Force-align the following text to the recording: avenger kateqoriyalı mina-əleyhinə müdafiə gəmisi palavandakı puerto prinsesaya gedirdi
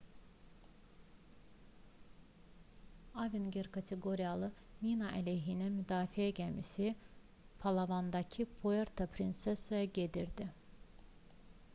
avenger 3.25 3.69
kateqoriyalı 3.75 4.49
mina-əleyhinə 4.85 5.67
müdafiə 5.75 6.27
gəmisi 6.41 6.89
palavandakı 7.65 8.49
puerto 8.63 9.11
prinsesaya 9.19 9.93
gedirdi 10.01 10.49